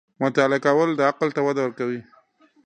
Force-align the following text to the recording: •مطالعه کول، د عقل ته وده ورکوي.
•مطالعه 0.21 0.59
کول، 0.65 0.89
د 0.95 1.01
عقل 1.11 1.29
ته 1.35 1.41
وده 1.47 1.61
ورکوي. 1.63 2.01